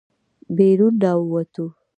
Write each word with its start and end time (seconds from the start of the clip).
بېرون 0.55 0.95
راووتو. 1.03 1.65